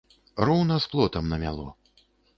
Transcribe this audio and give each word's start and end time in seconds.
Роўна 0.49 0.79
з 0.85 0.89
плотам 0.93 1.31
намяло. 1.35 1.67